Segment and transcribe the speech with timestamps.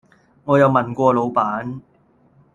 [0.45, 1.79] 我有問過老闆